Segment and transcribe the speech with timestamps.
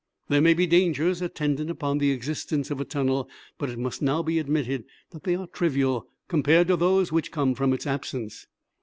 [0.29, 4.23] There may be dangers attendant upon the existence of a tunnel, but it must now
[4.23, 8.47] be admitted that they are trivial compared to those which come from its absence.